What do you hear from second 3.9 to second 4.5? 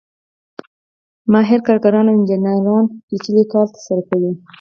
کوي